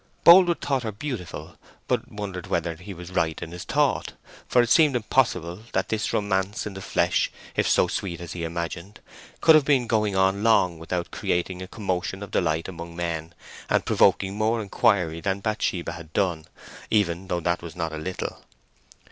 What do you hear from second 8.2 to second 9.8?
he imagined, could have